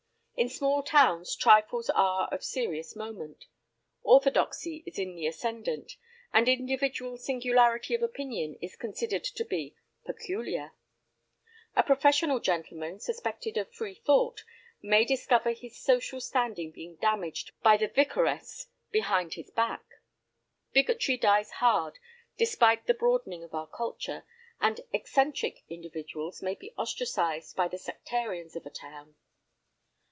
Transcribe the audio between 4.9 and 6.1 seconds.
in the ascendant,